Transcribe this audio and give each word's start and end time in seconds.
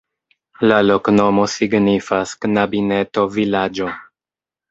La 0.69 0.77
loknomo 0.91 1.43
signifas: 1.57 2.33
knabineto-vilaĝo. 2.47 3.93